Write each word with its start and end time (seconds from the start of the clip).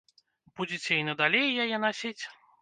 Будзеце 0.59 0.97
і 1.01 1.03
надалей 1.09 1.47
яе 1.67 1.77
насіць? 1.85 2.23